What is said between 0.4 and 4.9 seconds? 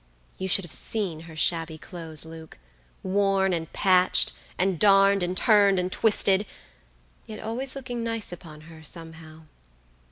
should have seen her shabby clothes, Lukeworn and patched, and